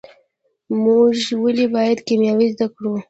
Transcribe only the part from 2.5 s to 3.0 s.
زده کړو.